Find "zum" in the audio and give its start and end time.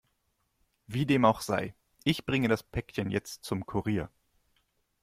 3.43-3.67